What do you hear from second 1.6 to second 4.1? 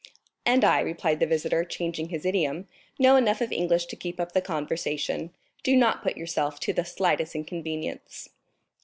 changing his idiom, "know enough of English to